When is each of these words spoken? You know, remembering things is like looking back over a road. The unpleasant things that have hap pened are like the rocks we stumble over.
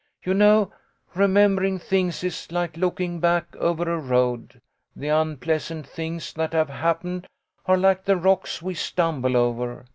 You 0.23 0.33
know, 0.33 0.73
remembering 1.13 1.77
things 1.77 2.23
is 2.23 2.51
like 2.51 2.75
looking 2.75 3.19
back 3.19 3.55
over 3.57 3.83
a 3.83 3.99
road. 3.99 4.59
The 4.95 5.09
unpleasant 5.09 5.85
things 5.85 6.33
that 6.33 6.53
have 6.53 6.69
hap 6.69 7.03
pened 7.03 7.27
are 7.67 7.77
like 7.77 8.05
the 8.05 8.17
rocks 8.17 8.63
we 8.63 8.73
stumble 8.73 9.37
over. 9.37 9.85